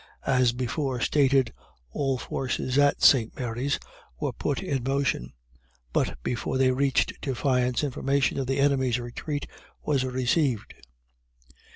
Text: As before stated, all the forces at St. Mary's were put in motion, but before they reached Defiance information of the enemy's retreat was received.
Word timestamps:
As 0.25 0.51
before 0.51 0.99
stated, 0.99 1.53
all 1.91 2.17
the 2.17 2.23
forces 2.23 2.75
at 2.79 3.03
St. 3.03 3.35
Mary's 3.39 3.79
were 4.19 4.33
put 4.33 4.63
in 4.63 4.81
motion, 4.81 5.31
but 5.93 6.17
before 6.23 6.57
they 6.57 6.71
reached 6.71 7.21
Defiance 7.21 7.83
information 7.83 8.39
of 8.39 8.47
the 8.47 8.57
enemy's 8.57 8.99
retreat 8.99 9.45
was 9.83 10.03
received. 10.03 10.73